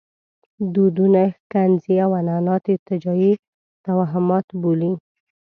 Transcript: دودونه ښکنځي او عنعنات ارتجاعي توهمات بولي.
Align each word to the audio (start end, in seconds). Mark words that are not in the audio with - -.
دودونه 0.73 1.21
ښکنځي 1.37 1.95
او 2.05 2.09
عنعنات 2.19 2.63
ارتجاعي 2.73 3.33
توهمات 3.85 4.47
بولي. 4.61 4.91